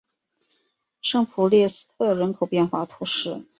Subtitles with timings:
[1.03, 3.43] 圣普列斯特人口变化图示